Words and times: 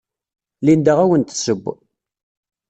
Linda 0.65 0.91
ad 0.93 0.99
awen-d-tesseww. 1.07 1.65